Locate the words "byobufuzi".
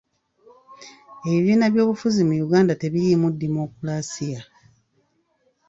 1.73-2.21